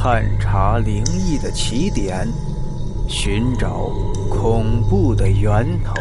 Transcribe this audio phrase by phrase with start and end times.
[0.00, 2.24] 探查灵异的起点，
[3.08, 3.88] 寻找
[4.30, 5.92] 恐怖的源头。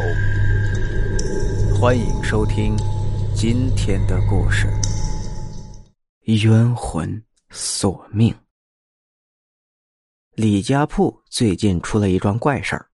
[1.76, 2.78] 欢迎收听
[3.36, 4.68] 今天的故事
[6.48, 8.32] 《冤魂索命》。
[10.36, 12.88] 李家铺最近出了一桩怪事儿，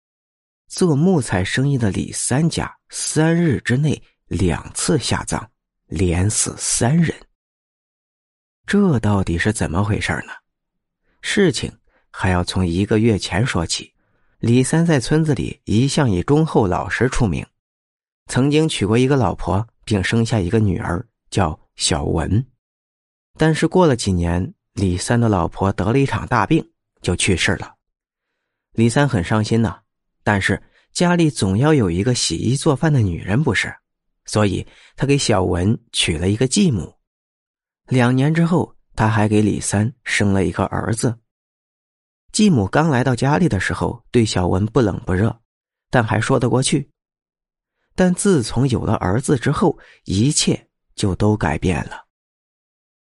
[0.69, 5.45] 做木材生意的李三家三日之内两次下葬，
[5.85, 7.13] 连死三人。
[8.65, 10.31] 这到底是怎么回事呢？
[11.23, 11.71] 事情
[12.11, 13.91] 还要从一个月前说起。
[14.39, 17.43] 李三在村子里一向以忠厚老实出名，
[18.27, 22.45] 曾经娶过一个老婆，并生下一个女儿，叫小文。
[23.37, 26.63] 但是过了几年，李三的老婆得了一场大病，
[27.01, 27.73] 就去世了。
[28.73, 29.79] 李三很伤心呐，
[30.23, 33.73] 但是家里总要有一个洗衣做饭的女人，不是？
[34.25, 36.93] 所以他给小文娶了一个继母。
[37.87, 41.17] 两年之后，他还给李三生了一个儿子。
[42.31, 45.39] 继母刚来到家里的时候，对小文不冷不热，
[45.89, 46.89] 但还说得过去。
[47.95, 52.05] 但自从有了儿子之后，一切就都改变了。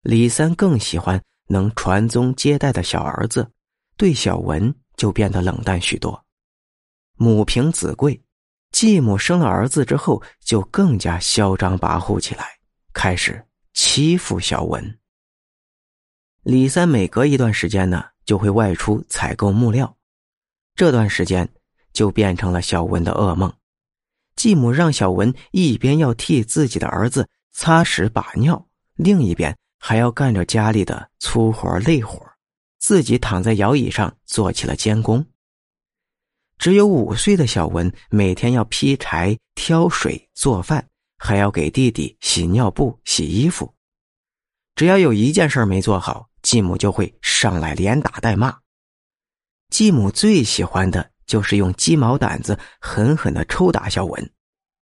[0.02, 3.48] 李三更喜欢能传宗接代的小儿子，
[3.96, 6.24] 对小文就变得冷淡许多。
[7.14, 8.20] 母凭子贵，
[8.72, 12.58] 继母生了儿子之后，就更加嚣张跋扈起来，
[12.92, 13.46] 开始。
[13.72, 14.98] 欺负小文。
[16.42, 19.96] 李三每隔一段时间呢，就会外出采购木料，
[20.74, 21.48] 这段时间
[21.92, 23.52] 就变成了小文的噩梦。
[24.36, 32.26] 继母让小文一边要替自己的儿子擦屎把尿，另一边还要干着家里的粗活累活，
[32.78, 35.26] 自己躺在摇椅上做起了监工。
[36.56, 40.86] 只有五岁的小文每天要劈柴、挑水、做饭。
[41.22, 43.74] 还要给弟弟洗尿布、洗衣服，
[44.74, 48.58] 只要有一件事没做好，继母就会上来连打带骂。
[49.70, 54.30] 继母最喜欢的就是用鸡毛掸子狠狠的抽打小文，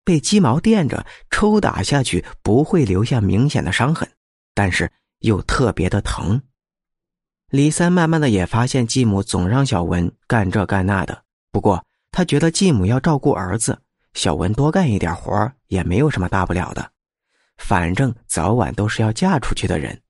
[0.04, 4.10] 被鸡毛垫着抽打下去不会留下明显的伤痕，
[4.54, 6.42] 但是又特别的疼。
[7.50, 13.82] 李三慢慢的也发现继母总让小文干这干那的，不过他觉得继母要照顾儿子。
[14.14, 16.92] 小文多干一点活也没有什么大不了的，
[17.58, 20.02] 反正早晚都是要嫁出去的人。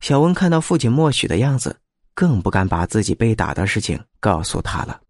[0.00, 1.80] 小文看到父亲默许的样子，
[2.14, 5.00] 更不敢把自己被打的事情告诉他了。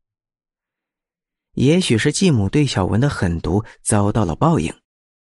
[1.54, 4.74] 也许是继母对小文的狠毒遭到了报应，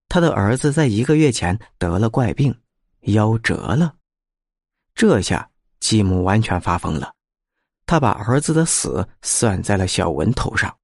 [0.09, 2.59] 他的儿子在一个月前得了怪病，
[3.03, 3.95] 夭折了。
[4.95, 7.13] 这下继母完全发疯了，
[7.84, 10.75] 他把儿子的死算在了小文头上。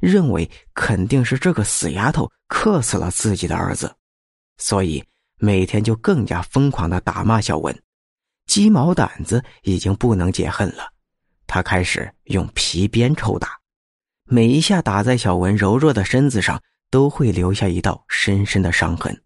[0.00, 3.94] 认为肯定是这个死丫头克死了自己的儿子，
[4.56, 5.04] 所以
[5.38, 7.82] 每天就更加疯狂的打骂小文。
[8.52, 10.92] 鸡毛掸子已经不能解恨了，
[11.46, 13.58] 他开始用皮鞭抽打，
[14.24, 19.18] 每一下打在小文柔弱的身子上，都会留下一道深深的伤痕。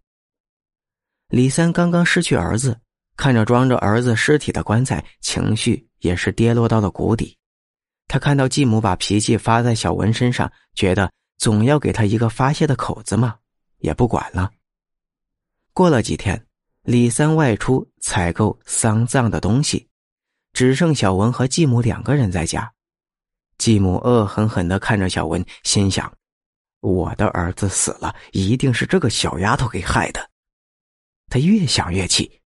[1.27, 2.79] 李三刚刚失去儿子，
[3.17, 7.37] 看着装着儿子尸体的棺材，情绪也是跌落到了谷底。
[8.07, 13.35] 他看到继母把脾气发在小文身上，觉得总要给他一个发泄的口子嘛，
[13.79, 14.49] 也不管了。
[15.73, 16.46] 过了几天，
[16.87, 19.85] 李三外出采购丧葬的东西，
[20.53, 22.71] 只剩小文和继母两个人在家。
[23.57, 26.09] 继母恶狠狠的看着小文，心想
[26.79, 30.29] ：“我的儿子死了，一定是这个小丫头给害的。”
[31.27, 32.39] 他越想越气，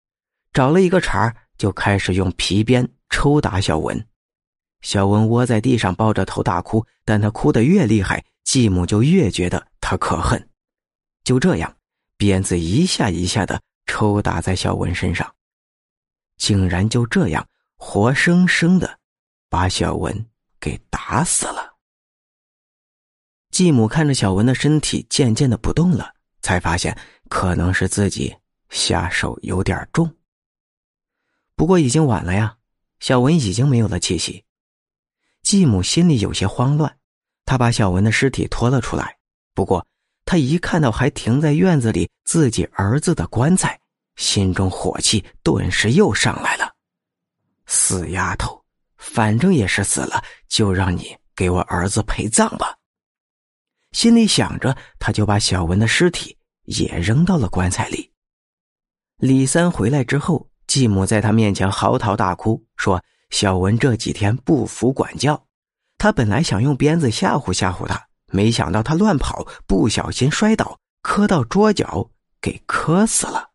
[0.53, 4.06] 找了一个茬就开始用皮鞭抽打小文。
[4.82, 10.48] 小文窝在地上抱着头大哭，但他哭得越厉害，继母就越觉得他可恨。
[11.25, 11.77] 就这样，
[12.16, 15.34] 鞭子一下一下的抽打在小文身上，
[16.37, 17.44] 竟然就这样
[17.76, 19.00] 活生生的
[19.49, 20.26] 把小文
[20.60, 21.75] 给打死了。
[23.50, 26.97] 继母看着小文的身体渐渐的不动了，才发现
[27.28, 28.37] 可能是自己
[28.69, 30.15] 下手有点重。
[31.57, 32.57] 不过已经晚了呀，
[33.01, 34.45] 小文已经没有了气息。
[35.42, 36.95] 继母心里有些慌乱，
[37.47, 39.16] 她把小文的尸体拖了出来。
[39.54, 39.84] 不过，
[40.27, 43.78] 她一看到还停在院子里自己儿子的棺材，
[44.18, 46.70] 心中火气顿时又上来了。
[47.65, 48.62] 死丫头，
[48.98, 52.76] 反正也是死了，就让你给我儿子陪葬吧。
[53.92, 58.12] 心里想着，他就把小文的尸体也扔到了棺材里。
[59.16, 63.03] 李三回来之后，继母在他面前嚎啕大哭，说。
[63.30, 65.44] 小文这几天不服管教，
[65.98, 72.10] 他本来想用鞭子吓唬吓唬他，没想到他乱跑，不小心摔倒，磕到桌角，
[72.41, 73.47] 给磕死了。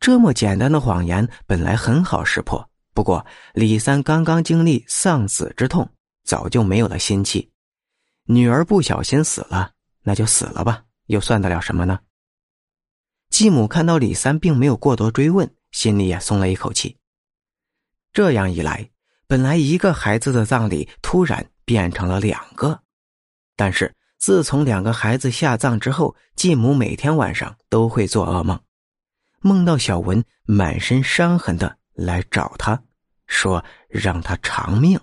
[0.00, 3.24] 这么简单的谎言本来很好识破，不过
[3.54, 5.88] 李三刚刚经历丧子之痛，
[6.24, 7.50] 早就没有了心气。
[8.24, 9.72] 女儿不小心死了，
[10.02, 11.98] 那就死了吧，又算得了什么呢？
[13.30, 16.96] 继母看到李三并没有过多追问，心里也松了一口气。
[18.12, 18.88] 这样一来，
[19.26, 22.80] 本来一个孩子的葬礼突然变成了两个。
[23.56, 28.58] 但是自从两个孩子下葬之后，继母每天晚上都会做噩梦，
[29.40, 32.82] 梦到小文满身伤痕的来找他，
[33.26, 35.00] 说让他偿命。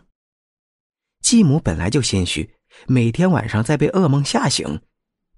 [1.22, 2.56] 继母本来就心虚，
[2.88, 4.82] 每天晚上再被噩梦吓醒，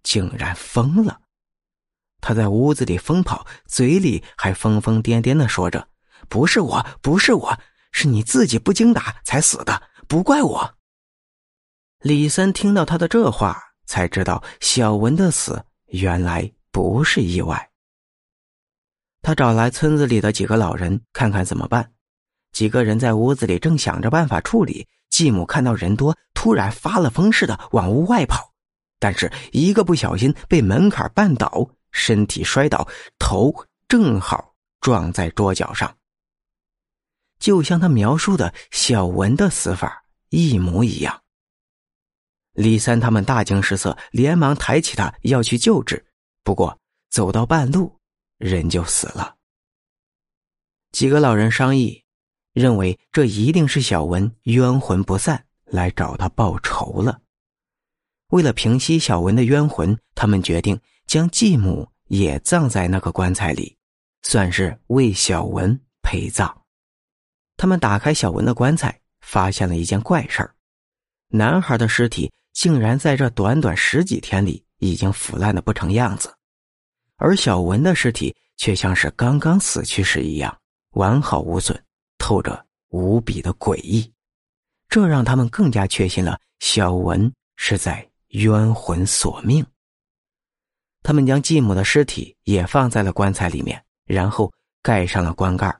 [0.03, 1.21] 竟然疯了。
[2.19, 5.87] 他在屋子里疯跑，嘴里还疯疯癫癫的说着
[6.27, 7.59] ：“不是我，不是我，
[7.91, 10.75] 是你自己不经打才死的，不怪我。”
[12.01, 17.69] 李三听到他的这话，才知道小文的死原来不是意外。
[19.27, 21.91] 他找来村子里的几个老人，看看怎么办。
[22.53, 28.53] 几个人在屋子里正想着办法处理，继母看到人多，突然发了疯似的往屋外跑，
[28.99, 31.69] 但是一个不小心被门槛绊倒。
[31.91, 32.87] 身体摔倒，
[33.19, 33.53] 头
[33.89, 35.93] 正好撞在桌角上，
[37.37, 41.21] 就像他描述的小文的死法一模一样。
[42.53, 46.05] 李三他们大惊失色，连忙抬起他要去救治，
[46.45, 47.96] 不过走到半路，
[48.37, 49.35] 人就死了。
[50.91, 52.03] 几个老人商议，
[52.53, 57.21] 认为这一定是小文冤魂不散，来找他报仇了。
[58.29, 60.79] 为了平息小文的冤魂，他们决定。
[61.07, 63.77] 将继母也葬在那个棺材里，
[64.23, 66.65] 算是为小文陪葬。
[67.55, 70.53] 他们打开小文的棺材，发现了一件怪事儿：
[71.29, 76.35] 男孩的尸体竟然在这短短十几天里已经腐烂的不成样子，
[77.17, 80.55] 而小文的尸体却像是刚刚死去时一样
[80.91, 81.79] 完好无损，
[82.17, 84.11] 透着无比的诡异。
[84.87, 89.65] 这让他们更加确信了小文是在冤魂索命。
[91.03, 95.75] 他们将继母的尸体也放在了棺材里面，然后盖上了棺盖。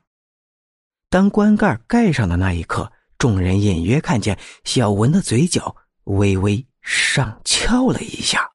[1.09, 8.49] 当棺盖盖上的那一刻，众人隐约看见小文的嘴角微微上翘了一下。